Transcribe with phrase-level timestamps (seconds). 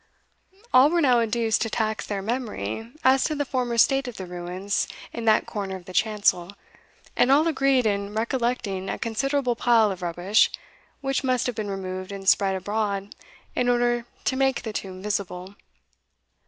[0.73, 4.25] All were now induced to tax their memory as to the former state of the
[4.25, 6.53] ruins in that corner of the chancel,
[7.15, 10.49] and all agreed in recollecting a considerable pile of rubbish
[11.01, 13.13] which must have been removed and spread abroad
[13.55, 15.53] in order to make the tomb visible.